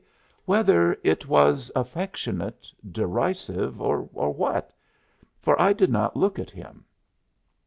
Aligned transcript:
whether 0.45 0.97
it 1.03 1.27
was 1.27 1.71
affectionate, 1.75 2.67
derisive, 2.91 3.79
or 3.79 4.01
what, 4.01 4.73
for 5.39 5.61
I 5.61 5.73
did 5.73 5.91
not 5.91 6.17
look 6.17 6.39
at 6.39 6.49
him. 6.49 6.85